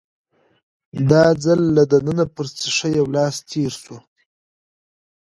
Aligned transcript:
دا 1.09 1.25
ځل 1.43 1.59
له 1.77 1.83
دننه 1.91 2.25
پر 2.33 2.45
ښيښه 2.57 2.87
يو 2.97 3.05
لاس 3.15 3.35
تېر 3.49 3.73
شو. 3.83 3.97